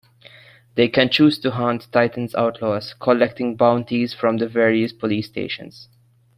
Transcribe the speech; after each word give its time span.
They 0.73 0.87
can 0.87 1.11
choose 1.11 1.37
to 1.37 1.51
hunt 1.51 1.89
Titan's 1.91 2.33
outlaws, 2.33 2.95
collecting 2.95 3.55
bounties 3.55 4.15
from 4.15 4.37
the 4.37 4.47
various 4.47 4.93
police 4.93 5.27
stations. 5.27 5.89